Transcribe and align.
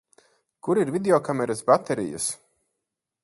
Kur 0.67 0.79
ir 0.83 0.91
videokameras 0.95 1.63
baterijas? 1.69 2.31